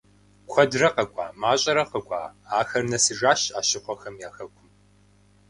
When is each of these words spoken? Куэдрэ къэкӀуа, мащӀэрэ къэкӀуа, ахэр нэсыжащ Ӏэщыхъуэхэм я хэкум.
Куэдрэ 0.49 0.87
къэкӀуа, 0.95 1.25
мащӀэрэ 1.41 1.83
къэкӀуа, 1.91 2.21
ахэр 2.59 2.83
нэсыжащ 2.91 3.41
Ӏэщыхъуэхэм 3.53 4.15
я 4.27 4.29
хэкум. 4.35 4.67